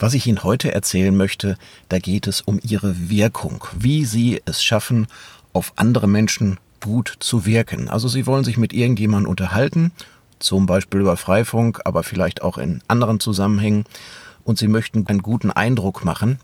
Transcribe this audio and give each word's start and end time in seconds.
Was 0.00 0.14
ich 0.14 0.26
Ihnen 0.26 0.44
heute 0.44 0.72
erzählen 0.72 1.14
möchte, 1.14 1.58
da 1.90 1.98
geht 1.98 2.26
es 2.26 2.40
um 2.40 2.58
Ihre 2.62 3.10
Wirkung, 3.10 3.66
wie 3.78 4.06
Sie 4.06 4.40
es 4.46 4.64
schaffen, 4.64 5.06
auf 5.52 5.74
andere 5.76 6.08
Menschen 6.08 6.58
gut 6.82 7.16
zu 7.20 7.44
wirken. 7.44 7.90
Also 7.90 8.08
Sie 8.08 8.26
wollen 8.26 8.42
sich 8.42 8.56
mit 8.56 8.72
irgendjemandem 8.72 9.28
unterhalten, 9.28 9.92
zum 10.38 10.64
Beispiel 10.64 11.00
über 11.00 11.18
Freifunk, 11.18 11.82
aber 11.84 12.02
vielleicht 12.02 12.40
auch 12.40 12.56
in 12.56 12.80
anderen 12.88 13.20
Zusammenhängen, 13.20 13.84
und 14.42 14.56
Sie 14.56 14.68
möchten 14.68 15.06
einen 15.06 15.20
guten 15.20 15.50
Eindruck 15.50 16.02
machen 16.02 16.38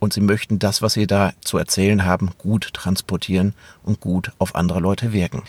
und 0.00 0.12
Sie 0.12 0.20
möchten 0.20 0.58
das, 0.58 0.82
was 0.82 0.92
Sie 0.92 1.06
da 1.06 1.32
zu 1.40 1.56
erzählen 1.56 2.04
haben, 2.04 2.32
gut 2.36 2.74
transportieren 2.74 3.54
und 3.82 4.00
gut 4.00 4.32
auf 4.38 4.54
andere 4.54 4.80
Leute 4.80 5.14
wirken. 5.14 5.44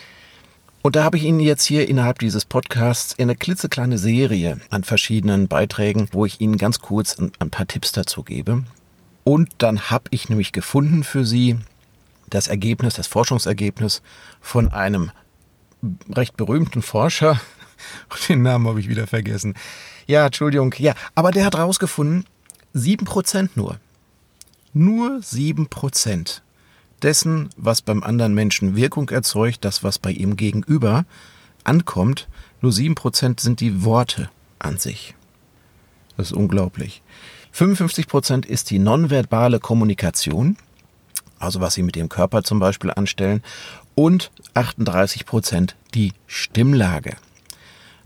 Und 0.81 0.95
da 0.95 1.03
habe 1.03 1.17
ich 1.17 1.23
Ihnen 1.23 1.41
jetzt 1.41 1.65
hier 1.65 1.89
innerhalb 1.89 2.19
dieses 2.19 2.45
Podcasts 2.45 3.19
eine 3.19 3.35
klitzekleine 3.35 3.97
Serie 3.97 4.61
an 4.69 4.85
verschiedenen 4.85 5.49
Beiträgen, 5.49 6.07
wo 6.13 6.25
ich 6.25 6.39
Ihnen 6.39 6.57
ganz 6.57 6.79
kurz 6.79 7.17
ein, 7.19 7.49
paar 7.49 7.67
Tipps 7.67 7.91
dazu 7.91 8.23
gebe. 8.23 8.63
Und 9.25 9.49
dann 9.57 9.89
habe 9.89 10.05
ich 10.11 10.29
nämlich 10.29 10.53
gefunden 10.53 11.03
für 11.03 11.25
Sie 11.25 11.57
das 12.29 12.47
Ergebnis, 12.47 12.93
das 12.93 13.07
Forschungsergebnis 13.07 14.01
von 14.39 14.69
einem 14.69 15.11
recht 16.09 16.37
berühmten 16.37 16.81
Forscher. 16.81 17.41
Den 18.29 18.41
Namen 18.41 18.67
habe 18.67 18.79
ich 18.79 18.87
wieder 18.87 19.07
vergessen. 19.07 19.55
Ja, 20.07 20.27
Entschuldigung, 20.27 20.73
ja, 20.77 20.93
aber 21.13 21.31
der 21.31 21.45
hat 21.45 21.57
rausgefunden, 21.57 22.25
sieben 22.73 23.05
Prozent 23.05 23.57
nur. 23.57 23.79
Nur 24.73 25.21
sieben 25.21 25.67
Prozent 25.67 26.41
dessen, 27.03 27.49
was 27.57 27.81
beim 27.81 28.03
anderen 28.03 28.33
Menschen 28.33 28.75
Wirkung 28.75 29.09
erzeugt, 29.09 29.65
das, 29.65 29.83
was 29.83 29.99
bei 29.99 30.11
ihm 30.11 30.35
gegenüber 30.35 31.05
ankommt, 31.63 32.27
nur 32.61 32.71
sieben 32.71 32.95
Prozent 32.95 33.39
sind 33.39 33.59
die 33.59 33.83
Worte 33.83 34.29
an 34.59 34.77
sich. 34.77 35.15
Das 36.17 36.27
ist 36.27 36.33
unglaublich. 36.33 37.01
55 37.51 38.07
Prozent 38.07 38.45
ist 38.45 38.69
die 38.69 38.79
nonverbale 38.79 39.59
Kommunikation, 39.59 40.57
also 41.39 41.61
was 41.61 41.73
Sie 41.73 41.83
mit 41.83 41.95
dem 41.95 42.09
Körper 42.09 42.43
zum 42.43 42.59
Beispiel 42.59 42.91
anstellen, 42.91 43.41
und 43.95 44.31
38 44.53 45.25
Prozent 45.25 45.75
die 45.93 46.13
Stimmlage. 46.27 47.15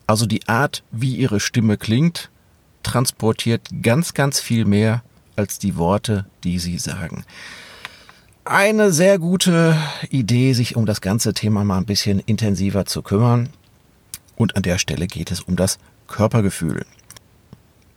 Also 0.08 0.26
die 0.26 0.48
Art, 0.48 0.84
wie 0.92 1.16
Ihre 1.16 1.40
Stimme 1.40 1.78
klingt, 1.78 2.30
transportiert 2.84 3.70
ganz, 3.82 4.14
ganz 4.14 4.40
viel 4.40 4.66
mehr 4.66 5.04
als 5.36 5.58
die 5.58 5.78
Worte, 5.78 6.26
die 6.44 6.60
Sie 6.60 6.78
sagen 6.78 7.26
eine 8.46 8.92
sehr 8.92 9.20
gute 9.20 9.78
Idee, 10.10 10.54
sich 10.54 10.76
um 10.76 10.86
das 10.86 11.02
ganze 11.02 11.34
Thema 11.34 11.64
mal 11.64 11.78
ein 11.78 11.86
bisschen 11.86 12.20
intensiver 12.20 12.86
zu 12.86 13.02
kümmern. 13.02 13.50
Und 14.36 14.56
an 14.56 14.64
der 14.64 14.78
Stelle 14.78 15.08
geht 15.08 15.32
es 15.32 15.42
um 15.42 15.56
das 15.56 15.80
Körpergefühl. 16.08 16.86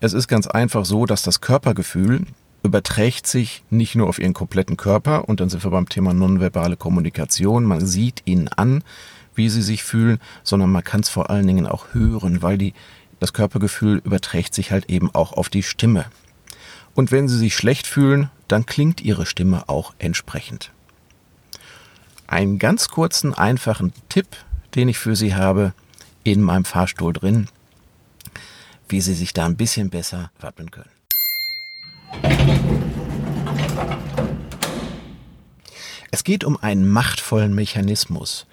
Es 0.01 0.13
ist 0.13 0.29
ganz 0.29 0.47
einfach 0.47 0.85
so, 0.85 1.07
dass 1.07 1.23
das 1.23 1.41
Körpergefühl 1.41 2.27
überträgt 2.63 3.27
sich 3.27 3.65
nicht 3.71 3.95
nur 3.95 4.09
auf 4.09 4.19
ihren 4.19 4.35
kompletten 4.35 4.77
Körper 4.77 5.29
und 5.29 5.41
dann 5.41 5.49
sind 5.49 5.65
wir 5.65 5.71
beim 5.71 5.89
Thema 5.89 6.13
nonverbale 6.13 6.77
Kommunikation. 6.77 7.65
Man 7.65 7.85
sieht 7.85 8.23
ihnen 8.25 8.49
an, 8.49 8.83
wie 9.35 9.49
sie 9.49 9.63
sich 9.63 9.83
fühlen, 9.83 10.19
sondern 10.43 10.71
man 10.71 10.85
kann 10.85 11.01
es 11.01 11.09
vor 11.09 11.31
allen 11.31 11.47
Dingen 11.47 11.67
auch 11.67 11.95
hören, 11.95 12.43
weil 12.43 12.59
die, 12.59 12.75
das 13.21 13.33
Körpergefühl 13.33 14.01
überträgt 14.05 14.55
sich 14.55 14.73
halt 14.73 14.91
eben 14.91 15.15
auch 15.15 15.33
auf 15.33 15.49
die 15.49 15.63
Stimme. 15.63 16.07
Und 16.97 17.13
wenn 17.13 17.29
Sie 17.29 17.37
sich 17.37 17.55
schlecht 17.55 17.87
fühlen, 17.87 18.31
dann 18.49 18.65
klingt 18.65 19.03
Ihre 19.03 19.27
Stimme 19.27 19.69
auch 19.69 19.95
entsprechend. 19.99 20.73
Einen 22.27 22.59
ganz 22.59 22.89
kurzen, 22.89 23.35
einfachen 23.35 23.93
Tipp, 24.09 24.27
den 24.75 24.89
ich 24.89 24.99
für 24.99 25.15
Sie 25.15 25.35
habe, 25.35 25.75
in 26.25 26.41
meinem 26.41 26.65
Fahrstuhl 26.65 27.13
drin, 27.13 27.49
wie 28.89 29.03
Sie 29.03 29.13
sich 29.13 29.35
da 29.35 29.45
ein 29.45 29.59
bisschen 29.59 29.91
besser 29.91 30.31
wappnen 30.41 30.71
können. 30.71 30.91
Es 36.11 36.25
geht 36.25 36.45
um 36.45 36.57
einen 36.57 36.89
machtvollen 36.89 37.55
Mechanismus 37.55 38.47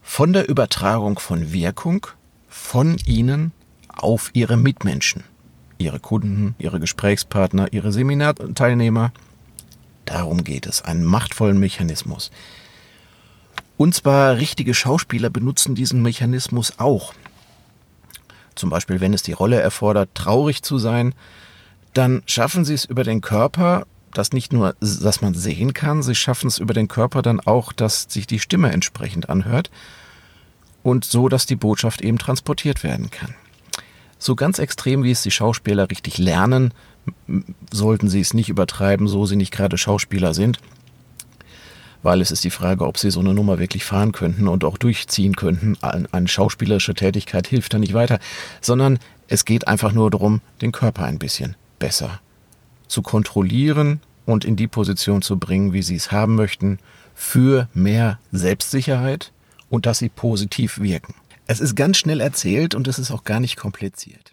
von 0.00 0.32
der 0.32 0.48
Übertragung 0.48 1.18
von 1.18 1.52
Wirkung 1.52 2.06
von 2.48 2.98
Ihnen 3.04 3.50
auf 3.88 4.30
Ihre 4.32 4.56
Mitmenschen 4.56 5.24
ihre 5.82 6.00
Kunden, 6.00 6.54
ihre 6.58 6.80
Gesprächspartner, 6.80 7.72
ihre 7.72 7.92
Seminarteilnehmer. 7.92 9.12
Darum 10.04 10.44
geht 10.44 10.66
es, 10.66 10.82
einen 10.82 11.04
machtvollen 11.04 11.58
Mechanismus. 11.58 12.30
Und 13.76 13.94
zwar 13.94 14.36
richtige 14.36 14.74
Schauspieler 14.74 15.30
benutzen 15.30 15.74
diesen 15.74 16.02
Mechanismus 16.02 16.78
auch. 16.78 17.14
Zum 18.54 18.70
Beispiel, 18.70 19.00
wenn 19.00 19.14
es 19.14 19.22
die 19.22 19.32
Rolle 19.32 19.60
erfordert, 19.60 20.10
traurig 20.14 20.62
zu 20.62 20.78
sein, 20.78 21.14
dann 21.94 22.22
schaffen 22.26 22.64
sie 22.64 22.74
es 22.74 22.84
über 22.84 23.04
den 23.04 23.20
Körper, 23.20 23.86
dass 24.12 24.32
nicht 24.32 24.52
nur, 24.52 24.74
dass 24.80 25.22
man 25.22 25.34
sehen 25.34 25.74
kann, 25.74 26.02
sie 26.02 26.14
schaffen 26.14 26.48
es 26.48 26.58
über 26.58 26.74
den 26.74 26.88
Körper 26.88 27.22
dann 27.22 27.40
auch, 27.40 27.72
dass 27.72 28.06
sich 28.08 28.26
die 28.26 28.40
Stimme 28.40 28.70
entsprechend 28.70 29.30
anhört 29.30 29.70
und 30.82 31.04
so, 31.04 31.28
dass 31.28 31.46
die 31.46 31.56
Botschaft 31.56 32.02
eben 32.02 32.18
transportiert 32.18 32.84
werden 32.84 33.10
kann. 33.10 33.34
So 34.22 34.36
ganz 34.36 34.60
extrem, 34.60 35.02
wie 35.02 35.10
es 35.10 35.22
die 35.22 35.32
Schauspieler 35.32 35.90
richtig 35.90 36.16
lernen, 36.16 36.72
sollten 37.72 38.08
sie 38.08 38.20
es 38.20 38.34
nicht 38.34 38.50
übertreiben, 38.50 39.08
so 39.08 39.26
sie 39.26 39.34
nicht 39.34 39.50
gerade 39.50 39.76
Schauspieler 39.76 40.32
sind. 40.32 40.60
Weil 42.04 42.20
es 42.20 42.30
ist 42.30 42.44
die 42.44 42.50
Frage, 42.50 42.86
ob 42.86 42.98
sie 42.98 43.10
so 43.10 43.18
eine 43.18 43.34
Nummer 43.34 43.58
wirklich 43.58 43.84
fahren 43.84 44.12
könnten 44.12 44.46
und 44.46 44.62
auch 44.62 44.78
durchziehen 44.78 45.34
könnten. 45.34 45.76
Eine 45.82 46.28
schauspielerische 46.28 46.94
Tätigkeit 46.94 47.48
hilft 47.48 47.74
da 47.74 47.80
nicht 47.80 47.94
weiter, 47.94 48.20
sondern 48.60 49.00
es 49.26 49.44
geht 49.44 49.66
einfach 49.66 49.90
nur 49.90 50.08
darum, 50.08 50.40
den 50.60 50.70
Körper 50.70 51.02
ein 51.02 51.18
bisschen 51.18 51.56
besser 51.80 52.20
zu 52.86 53.02
kontrollieren 53.02 53.98
und 54.24 54.44
in 54.44 54.54
die 54.54 54.68
Position 54.68 55.22
zu 55.22 55.36
bringen, 55.36 55.72
wie 55.72 55.82
sie 55.82 55.96
es 55.96 56.12
haben 56.12 56.36
möchten, 56.36 56.78
für 57.16 57.68
mehr 57.74 58.20
Selbstsicherheit 58.30 59.32
und 59.68 59.84
dass 59.86 59.98
sie 59.98 60.10
positiv 60.10 60.80
wirken. 60.80 61.14
Es 61.46 61.60
ist 61.60 61.74
ganz 61.74 61.98
schnell 61.98 62.20
erzählt 62.20 62.74
und 62.74 62.86
es 62.88 62.98
ist 62.98 63.10
auch 63.10 63.24
gar 63.24 63.40
nicht 63.40 63.56
kompliziert. 63.56 64.31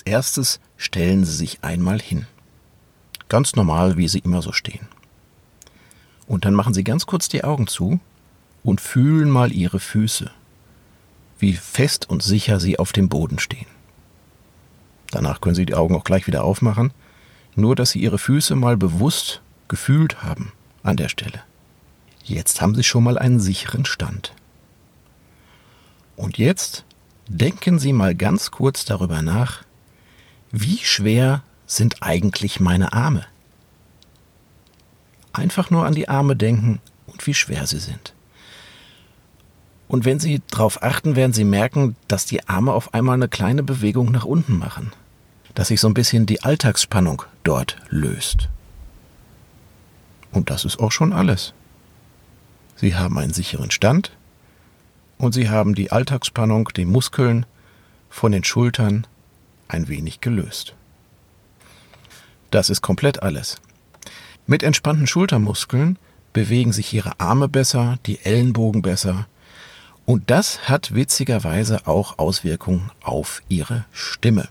Als 0.00 0.06
erstes 0.06 0.60
stellen 0.78 1.26
Sie 1.26 1.36
sich 1.36 1.62
einmal 1.62 2.00
hin. 2.00 2.26
Ganz 3.28 3.54
normal, 3.54 3.98
wie 3.98 4.08
Sie 4.08 4.20
immer 4.20 4.40
so 4.40 4.50
stehen. 4.50 4.88
Und 6.26 6.46
dann 6.46 6.54
machen 6.54 6.72
Sie 6.72 6.84
ganz 6.84 7.04
kurz 7.04 7.28
die 7.28 7.44
Augen 7.44 7.66
zu 7.66 8.00
und 8.62 8.80
fühlen 8.80 9.28
mal 9.28 9.52
Ihre 9.52 9.78
Füße, 9.78 10.30
wie 11.38 11.52
fest 11.52 12.08
und 12.08 12.22
sicher 12.22 12.60
sie 12.60 12.78
auf 12.78 12.92
dem 12.92 13.10
Boden 13.10 13.38
stehen. 13.38 13.66
Danach 15.10 15.42
können 15.42 15.54
Sie 15.54 15.66
die 15.66 15.74
Augen 15.74 15.94
auch 15.94 16.04
gleich 16.04 16.26
wieder 16.26 16.44
aufmachen, 16.44 16.94
nur 17.54 17.76
dass 17.76 17.90
Sie 17.90 18.00
Ihre 18.00 18.18
Füße 18.18 18.56
mal 18.56 18.78
bewusst 18.78 19.42
gefühlt 19.68 20.22
haben 20.22 20.52
an 20.82 20.96
der 20.96 21.10
Stelle. 21.10 21.42
Jetzt 22.24 22.62
haben 22.62 22.74
Sie 22.74 22.84
schon 22.84 23.04
mal 23.04 23.18
einen 23.18 23.38
sicheren 23.38 23.84
Stand. 23.84 24.32
Und 26.16 26.38
jetzt 26.38 26.86
denken 27.28 27.78
Sie 27.78 27.92
mal 27.92 28.14
ganz 28.14 28.50
kurz 28.50 28.86
darüber 28.86 29.20
nach, 29.20 29.64
wie 30.52 30.78
schwer 30.78 31.42
sind 31.66 32.02
eigentlich 32.02 32.60
meine 32.60 32.92
Arme? 32.92 33.24
Einfach 35.32 35.70
nur 35.70 35.86
an 35.86 35.94
die 35.94 36.08
Arme 36.08 36.34
denken 36.34 36.80
und 37.06 37.26
wie 37.26 37.34
schwer 37.34 37.66
sie 37.66 37.78
sind. 37.78 38.14
Und 39.86 40.04
wenn 40.04 40.20
Sie 40.20 40.40
darauf 40.50 40.82
achten, 40.82 41.16
werden 41.16 41.32
Sie 41.32 41.44
merken, 41.44 41.96
dass 42.06 42.24
die 42.24 42.48
Arme 42.48 42.72
auf 42.72 42.94
einmal 42.94 43.14
eine 43.14 43.28
kleine 43.28 43.64
Bewegung 43.64 44.12
nach 44.12 44.24
unten 44.24 44.56
machen. 44.56 44.92
Dass 45.54 45.68
sich 45.68 45.80
so 45.80 45.88
ein 45.88 45.94
bisschen 45.94 46.26
die 46.26 46.44
Alltagsspannung 46.44 47.24
dort 47.42 47.76
löst. 47.88 48.48
Und 50.30 50.48
das 50.50 50.64
ist 50.64 50.78
auch 50.78 50.92
schon 50.92 51.12
alles. 51.12 51.54
Sie 52.76 52.94
haben 52.94 53.18
einen 53.18 53.32
sicheren 53.32 53.72
Stand 53.72 54.12
und 55.18 55.32
Sie 55.32 55.50
haben 55.50 55.74
die 55.74 55.90
Alltagsspannung, 55.90 56.68
die 56.76 56.84
Muskeln 56.84 57.44
von 58.08 58.30
den 58.30 58.44
Schultern 58.44 59.08
ein 59.70 59.88
wenig 59.88 60.20
gelöst. 60.20 60.74
Das 62.50 62.70
ist 62.70 62.82
komplett 62.82 63.22
alles. 63.22 63.60
Mit 64.46 64.62
entspannten 64.62 65.06
Schultermuskeln 65.06 65.98
bewegen 66.32 66.72
sich 66.72 66.92
ihre 66.92 67.18
Arme 67.20 67.48
besser, 67.48 67.98
die 68.06 68.18
Ellenbogen 68.24 68.82
besser. 68.82 69.26
Und 70.06 70.30
das 70.30 70.68
hat 70.68 70.94
witzigerweise 70.94 71.86
auch 71.86 72.18
Auswirkungen 72.18 72.90
auf 73.02 73.42
ihre 73.48 73.84
Stimme. 73.92 74.48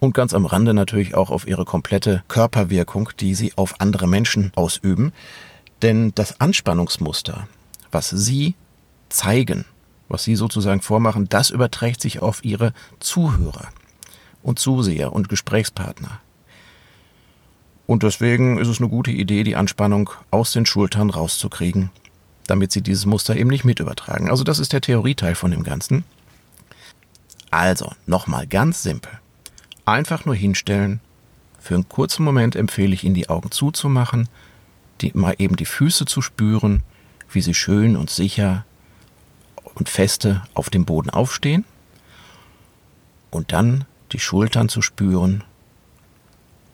und 0.00 0.14
ganz 0.14 0.32
am 0.32 0.46
Rande 0.46 0.72
natürlich 0.72 1.14
auch 1.14 1.30
auf 1.30 1.46
ihre 1.46 1.66
komplette 1.66 2.24
Körperwirkung, 2.26 3.10
die 3.20 3.34
sie 3.34 3.52
auf 3.56 3.80
andere 3.80 4.08
Menschen 4.08 4.50
ausüben. 4.56 5.12
Denn 5.82 6.12
das 6.14 6.40
Anspannungsmuster, 6.40 7.46
was 7.92 8.08
sie 8.08 8.54
zeigen, 9.10 9.66
was 10.08 10.24
sie 10.24 10.36
sozusagen 10.36 10.80
vormachen, 10.80 11.28
das 11.28 11.50
überträgt 11.50 12.00
sich 12.00 12.20
auf 12.20 12.44
ihre 12.44 12.72
Zuhörer 12.98 13.68
und 14.42 14.58
Zuseher 14.58 15.12
und 15.12 15.28
Gesprächspartner. 15.28 16.20
Und 17.86 18.04
deswegen 18.04 18.58
ist 18.58 18.68
es 18.68 18.78
eine 18.78 18.88
gute 18.88 19.10
Idee, 19.10 19.42
die 19.42 19.56
Anspannung 19.56 20.10
aus 20.30 20.52
den 20.52 20.64
Schultern 20.64 21.10
rauszukriegen, 21.10 21.90
damit 22.46 22.70
sie 22.70 22.82
dieses 22.82 23.04
Muster 23.04 23.34
eben 23.34 23.50
nicht 23.50 23.64
mit 23.64 23.80
übertragen. 23.80 24.30
Also 24.30 24.44
das 24.44 24.60
ist 24.60 24.72
der 24.72 24.80
Theorieteil 24.80 25.34
von 25.34 25.50
dem 25.50 25.64
Ganzen. 25.64 26.04
Also, 27.50 27.92
nochmal 28.06 28.46
ganz 28.46 28.84
simpel. 28.84 29.10
Einfach 29.84 30.24
nur 30.24 30.36
hinstellen. 30.36 31.00
Für 31.58 31.74
einen 31.74 31.88
kurzen 31.88 32.24
Moment 32.24 32.54
empfehle 32.54 32.94
ich 32.94 33.02
Ihnen, 33.02 33.16
die 33.16 33.28
Augen 33.28 33.50
zuzumachen, 33.50 34.28
die, 35.00 35.10
mal 35.14 35.34
eben 35.38 35.56
die 35.56 35.66
Füße 35.66 36.04
zu 36.04 36.22
spüren, 36.22 36.82
wie 37.32 37.40
sie 37.40 37.54
schön 37.54 37.96
und 37.96 38.08
sicher 38.08 38.64
und 39.74 39.88
feste 39.88 40.42
auf 40.54 40.70
dem 40.70 40.84
Boden 40.84 41.10
aufstehen. 41.10 41.64
Und 43.30 43.52
dann 43.52 43.84
die 44.12 44.18
Schultern 44.18 44.68
zu 44.68 44.82
spüren 44.82 45.44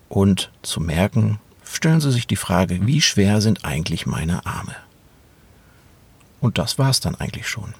und 0.09 0.51
zu 0.63 0.81
merken, 0.81 1.39
stellen 1.65 2.01
Sie 2.01 2.13
sich 2.13 2.27
die 2.27 2.37
Frage, 2.37 2.87
wie 2.87 3.01
schwer 3.01 3.41
sind 3.41 3.65
eigentlich 3.65 4.07
meine 4.07 4.47
Arme? 4.47 4.77
Und 6.41 6.59
das 6.59 6.79
war 6.79 6.91
es 6.91 7.01
dann 7.01 7.15
eigentlich 7.15 7.49
schon. 7.49 7.75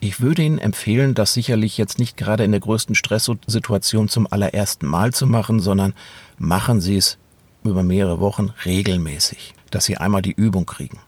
Ich 0.00 0.20
würde 0.20 0.42
Ihnen 0.42 0.58
empfehlen, 0.58 1.14
das 1.14 1.32
sicherlich 1.32 1.78
jetzt 1.78 1.98
nicht 1.98 2.16
gerade 2.16 2.44
in 2.44 2.50
der 2.50 2.60
größten 2.60 2.94
Stresssituation 2.94 4.08
zum 4.08 4.26
allerersten 4.30 4.86
Mal 4.86 5.12
zu 5.12 5.26
machen, 5.26 5.60
sondern 5.60 5.94
machen 6.38 6.80
Sie 6.80 6.96
es 6.96 7.18
über 7.62 7.82
mehrere 7.82 8.20
Wochen 8.20 8.52
regelmäßig, 8.64 9.54
dass 9.70 9.86
Sie 9.86 9.96
einmal 9.96 10.22
die 10.22 10.32
Übung 10.32 10.66
kriegen. 10.66 10.98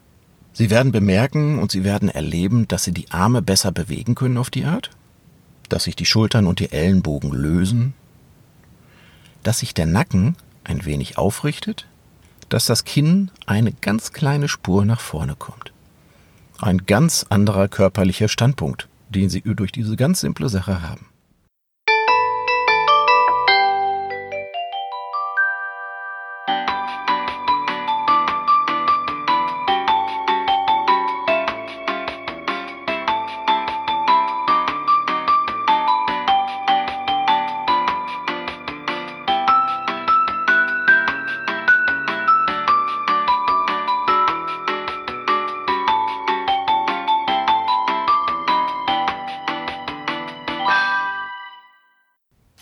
Sie 0.55 0.71
werden 0.71 0.93
bemerken 0.93 1.59
und 1.59 1.71
Sie 1.71 1.85
werden 1.85 2.09
erleben, 2.09 2.67
dass 2.69 2.85
Sie 2.85 2.93
die 2.93 3.11
Arme 3.11 3.43
besser 3.43 3.73
bewegen 3.73 4.15
können 4.15 4.39
auf 4.39 4.49
die 4.49 4.65
Art, 4.65 4.91
dass 5.69 5.85
sich 5.85 5.97
die 5.97 6.07
Schultern 6.07 6.47
und 6.47 6.61
die 6.61 6.73
Ellenbogen 6.73 7.33
lösen, 7.33 7.95
dass 9.43 9.61
sich 9.61 9.75
der 9.75 9.87
Nacken 9.87 10.37
ein 10.65 10.85
wenig 10.85 11.19
aufrichtet, 11.19 11.87
dass 12.49 12.67
das 12.67 12.85
Kinn 12.85 13.31
eine 13.47 13.73
ganz 13.73 14.13
kleine 14.13 14.49
Spur 14.49 14.85
nach 14.85 15.01
vorne 15.01 15.37
kommt. 15.37 15.73
Ein 16.59 16.87
ganz 16.87 17.27
anderer 17.29 17.69
körperlicher 17.69 18.29
Standpunkt, 18.29 18.89
den 19.09 19.29
Sie 19.29 19.43
durch 19.43 19.73
diese 19.73 19.97
ganz 19.97 20.21
simple 20.21 20.49
Sache 20.49 20.83
haben. 20.83 21.07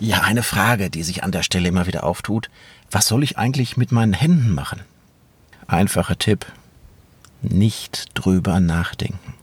Ja, 0.00 0.22
eine 0.22 0.42
Frage, 0.42 0.90
die 0.90 1.04
sich 1.04 1.22
an 1.22 1.30
der 1.30 1.42
Stelle 1.42 1.68
immer 1.68 1.86
wieder 1.86 2.04
auftut. 2.04 2.50
Was 2.90 3.06
soll 3.06 3.22
ich 3.22 3.38
eigentlich 3.38 3.76
mit 3.76 3.92
meinen 3.92 4.12
Händen 4.12 4.52
machen? 4.52 4.80
Einfacher 5.68 6.18
Tipp. 6.18 6.46
Nicht 7.42 8.06
drüber 8.14 8.58
nachdenken. 8.58 9.34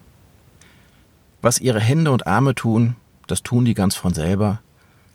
Was 1.41 1.59
Ihre 1.59 1.79
Hände 1.79 2.11
und 2.11 2.27
Arme 2.27 2.53
tun, 2.53 2.95
das 3.27 3.43
tun 3.43 3.63
die 3.63 3.73
ganz 3.73 3.95
von 3.95 4.13
selber. 4.13 4.59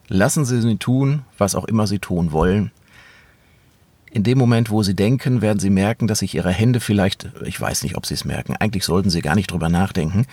Lassen 0.08 0.44
Sie 0.44 0.60
sie 0.60 0.76
tun, 0.76 1.22
was 1.36 1.54
auch 1.54 1.66
immer 1.66 1.86
sie 1.86 1.98
tun 1.98 2.32
wollen. 2.32 2.70
In 4.10 4.22
dem 4.22 4.38
Moment, 4.38 4.70
wo 4.70 4.82
Sie 4.82 4.94
denken, 4.94 5.42
werden 5.42 5.58
Sie 5.58 5.68
merken, 5.68 6.06
dass 6.06 6.20
sich 6.20 6.34
Ihre 6.34 6.50
Hände 6.50 6.80
vielleicht, 6.80 7.28
ich 7.44 7.60
weiß 7.60 7.82
nicht, 7.82 7.96
ob 7.96 8.06
Sie 8.06 8.14
es 8.14 8.24
merken, 8.24 8.56
eigentlich 8.56 8.84
sollten 8.84 9.10
Sie 9.10 9.20
gar 9.20 9.34
nicht 9.34 9.50
drüber 9.50 9.68
nachdenken, 9.68 10.26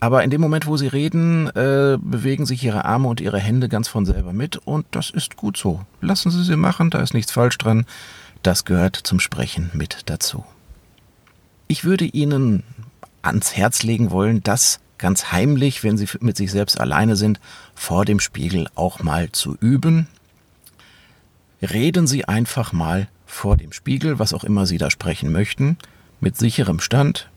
aber 0.00 0.24
in 0.24 0.30
dem 0.30 0.40
Moment, 0.40 0.66
wo 0.66 0.78
sie 0.78 0.86
reden, 0.86 1.48
äh, 1.48 1.98
bewegen 2.00 2.46
sich 2.46 2.64
ihre 2.64 2.86
Arme 2.86 3.08
und 3.08 3.20
ihre 3.20 3.38
Hände 3.38 3.68
ganz 3.68 3.86
von 3.86 4.06
selber 4.06 4.32
mit 4.32 4.56
und 4.56 4.86
das 4.90 5.10
ist 5.10 5.36
gut 5.36 5.58
so. 5.58 5.84
Lassen 6.00 6.30
Sie 6.30 6.42
sie 6.42 6.56
machen, 6.56 6.90
da 6.90 7.00
ist 7.00 7.12
nichts 7.12 7.32
falsch 7.32 7.58
dran. 7.58 7.84
Das 8.42 8.64
gehört 8.64 8.96
zum 8.96 9.20
Sprechen 9.20 9.70
mit 9.74 10.02
dazu. 10.06 10.44
Ich 11.68 11.84
würde 11.84 12.06
Ihnen 12.06 12.64
ans 13.20 13.54
Herz 13.54 13.82
legen 13.82 14.10
wollen, 14.10 14.42
das 14.42 14.80
ganz 14.96 15.32
heimlich, 15.32 15.84
wenn 15.84 15.98
Sie 15.98 16.08
mit 16.20 16.36
sich 16.36 16.50
selbst 16.50 16.80
alleine 16.80 17.16
sind, 17.16 17.38
vor 17.74 18.06
dem 18.06 18.20
Spiegel 18.20 18.68
auch 18.74 19.02
mal 19.02 19.30
zu 19.32 19.56
üben. 19.60 20.08
Reden 21.60 22.06
Sie 22.06 22.24
einfach 22.24 22.72
mal 22.72 23.08
vor 23.26 23.58
dem 23.58 23.72
Spiegel, 23.72 24.18
was 24.18 24.32
auch 24.32 24.44
immer 24.44 24.64
Sie 24.64 24.78
da 24.78 24.90
sprechen 24.90 25.30
möchten, 25.30 25.76
mit 26.20 26.38
sicherem 26.38 26.80
Stand, 26.80 27.28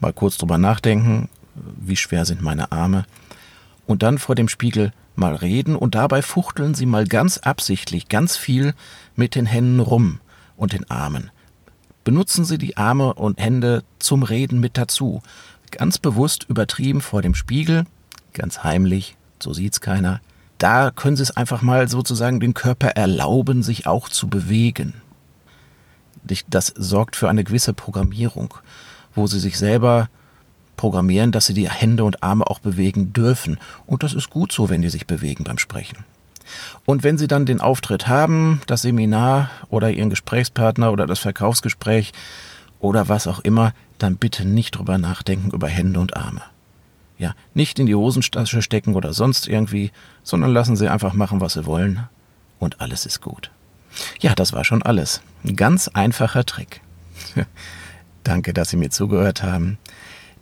mal 0.00 0.12
kurz 0.12 0.36
drüber 0.36 0.58
nachdenken, 0.58 1.28
wie 1.54 1.96
schwer 1.96 2.24
sind 2.24 2.42
meine 2.42 2.72
Arme, 2.72 3.04
und 3.86 4.02
dann 4.02 4.18
vor 4.18 4.34
dem 4.34 4.48
Spiegel 4.48 4.92
mal 5.16 5.34
reden 5.34 5.76
und 5.76 5.94
dabei 5.94 6.22
fuchteln 6.22 6.74
Sie 6.74 6.86
mal 6.86 7.06
ganz 7.06 7.38
absichtlich 7.38 8.08
ganz 8.08 8.36
viel 8.36 8.74
mit 9.16 9.34
den 9.34 9.46
Händen 9.46 9.80
rum 9.80 10.20
und 10.56 10.72
den 10.72 10.90
Armen. 10.90 11.30
Benutzen 12.04 12.44
Sie 12.44 12.58
die 12.58 12.76
Arme 12.76 13.14
und 13.14 13.40
Hände 13.40 13.84
zum 13.98 14.22
Reden 14.22 14.60
mit 14.60 14.78
dazu. 14.78 15.22
Ganz 15.70 15.98
bewusst 15.98 16.44
übertrieben 16.48 17.00
vor 17.00 17.22
dem 17.22 17.34
Spiegel, 17.34 17.84
ganz 18.32 18.62
heimlich, 18.62 19.16
so 19.40 19.52
sieht's 19.52 19.80
keiner. 19.80 20.20
Da 20.58 20.90
können 20.90 21.16
Sie 21.16 21.22
es 21.22 21.36
einfach 21.36 21.62
mal 21.62 21.88
sozusagen 21.88 22.40
den 22.40 22.54
Körper 22.54 22.88
erlauben, 22.88 23.62
sich 23.62 23.86
auch 23.86 24.08
zu 24.08 24.28
bewegen. 24.28 24.94
Das 26.48 26.68
sorgt 26.76 27.16
für 27.16 27.28
eine 27.28 27.42
gewisse 27.42 27.74
Programmierung, 27.74 28.54
wo 29.14 29.26
Sie 29.26 29.40
sich 29.40 29.58
selber 29.58 30.08
programmieren, 30.76 31.32
dass 31.32 31.46
sie 31.46 31.54
die 31.54 31.68
Hände 31.68 32.04
und 32.04 32.22
Arme 32.22 32.46
auch 32.46 32.58
bewegen 32.58 33.12
dürfen. 33.12 33.58
Und 33.86 34.02
das 34.02 34.14
ist 34.14 34.30
gut 34.30 34.52
so, 34.52 34.70
wenn 34.70 34.82
die 34.82 34.90
sich 34.90 35.06
bewegen 35.06 35.44
beim 35.44 35.58
Sprechen. 35.58 36.04
Und 36.84 37.02
wenn 37.02 37.18
Sie 37.18 37.28
dann 37.28 37.46
den 37.46 37.60
Auftritt 37.60 38.08
haben, 38.08 38.60
das 38.66 38.82
Seminar 38.82 39.50
oder 39.68 39.90
Ihren 39.90 40.10
Gesprächspartner 40.10 40.92
oder 40.92 41.06
das 41.06 41.20
Verkaufsgespräch 41.20 42.12
oder 42.80 43.08
was 43.08 43.26
auch 43.26 43.40
immer, 43.40 43.72
dann 43.98 44.16
bitte 44.16 44.44
nicht 44.44 44.72
drüber 44.72 44.98
nachdenken 44.98 45.50
über 45.50 45.68
Hände 45.68 46.00
und 46.00 46.16
Arme. 46.16 46.42
Ja, 47.18 47.34
nicht 47.54 47.78
in 47.78 47.86
die 47.86 47.94
Hosentasche 47.94 48.62
stecken 48.62 48.94
oder 48.94 49.12
sonst 49.12 49.46
irgendwie, 49.46 49.92
sondern 50.24 50.52
lassen 50.52 50.76
Sie 50.76 50.88
einfach 50.88 51.12
machen, 51.12 51.40
was 51.40 51.52
Sie 51.52 51.66
wollen 51.66 52.08
und 52.58 52.80
alles 52.80 53.06
ist 53.06 53.20
gut. 53.20 53.50
Ja, 54.20 54.34
das 54.34 54.52
war 54.52 54.64
schon 54.64 54.82
alles. 54.82 55.20
Ein 55.44 55.54
ganz 55.54 55.88
einfacher 55.88 56.44
Trick. 56.44 56.80
Danke, 58.24 58.52
dass 58.52 58.70
Sie 58.70 58.76
mir 58.76 58.90
zugehört 58.90 59.42
haben. 59.42 59.78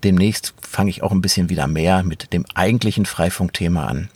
Demnächst 0.03 0.55
fange 0.63 0.91
ich 0.91 1.03
auch 1.03 1.13
ein 1.13 1.21
bisschen 1.21 1.51
wieder 1.51 1.67
mehr 1.67 2.03
mit 2.03 2.33
dem 2.33 2.47
eigentlichen 2.55 3.05
Freifunkthema 3.05 3.87
an. 3.87 4.09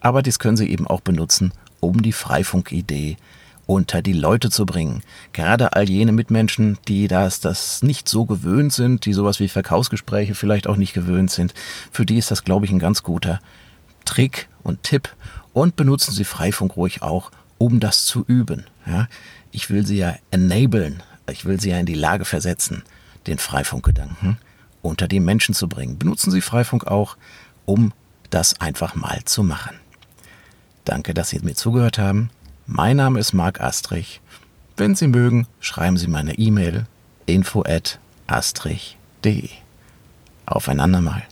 Aber 0.00 0.22
dies 0.22 0.38
können 0.38 0.56
Sie 0.56 0.70
eben 0.70 0.86
auch 0.86 1.00
benutzen, 1.00 1.52
um 1.80 2.02
die 2.02 2.12
Freifunkidee 2.12 3.16
unter 3.66 4.02
die 4.02 4.12
Leute 4.12 4.50
zu 4.50 4.66
bringen. 4.66 5.02
Gerade 5.32 5.72
all 5.72 5.88
jene 5.88 6.12
Mitmenschen, 6.12 6.78
die 6.86 7.08
das, 7.08 7.40
das 7.40 7.82
nicht 7.82 8.08
so 8.08 8.26
gewöhnt 8.26 8.72
sind, 8.72 9.06
die 9.06 9.14
sowas 9.14 9.40
wie 9.40 9.48
Verkaufsgespräche 9.48 10.34
vielleicht 10.34 10.66
auch 10.66 10.76
nicht 10.76 10.92
gewöhnt 10.92 11.30
sind, 11.30 11.54
für 11.90 12.04
die 12.04 12.18
ist 12.18 12.30
das, 12.30 12.44
glaube 12.44 12.66
ich, 12.66 12.72
ein 12.72 12.78
ganz 12.78 13.02
guter 13.02 13.40
Trick 14.04 14.48
und 14.62 14.82
Tipp. 14.82 15.08
Und 15.52 15.76
benutzen 15.76 16.12
Sie 16.12 16.24
Freifunk 16.24 16.76
ruhig 16.76 17.02
auch, 17.02 17.30
um 17.58 17.80
das 17.80 18.04
zu 18.04 18.24
üben. 18.26 18.66
Ja, 18.86 19.08
ich 19.50 19.70
will 19.70 19.86
Sie 19.86 19.96
ja 19.96 20.14
enablen, 20.30 21.02
ich 21.30 21.44
will 21.44 21.60
Sie 21.60 21.70
ja 21.70 21.78
in 21.78 21.86
die 21.86 21.94
Lage 21.94 22.24
versetzen, 22.24 22.82
den 23.26 23.38
Freifunkgedanken 23.38 24.38
unter 24.84 25.08
die 25.08 25.20
Menschen 25.20 25.54
zu 25.54 25.68
bringen. 25.68 25.98
Benutzen 25.98 26.30
Sie 26.30 26.40
Freifunk 26.40 26.86
auch, 26.86 27.16
um 27.64 27.92
das 28.30 28.60
einfach 28.60 28.94
mal 28.94 29.24
zu 29.24 29.42
machen. 29.42 29.76
Danke, 30.84 31.14
dass 31.14 31.30
Sie 31.30 31.38
mir 31.40 31.54
zugehört 31.54 31.98
haben. 31.98 32.30
Mein 32.66 32.98
Name 32.98 33.18
ist 33.18 33.32
Marc 33.32 33.60
Astrich. 33.60 34.20
Wenn 34.76 34.94
Sie 34.94 35.06
mögen, 35.06 35.46
schreiben 35.60 35.96
Sie 35.96 36.08
meine 36.08 36.38
E-Mail 36.38 36.86
info 37.26 37.62
at 37.62 37.98
astrich.de. 38.26 39.48
Aufeinander 40.46 41.00
mal. 41.00 41.24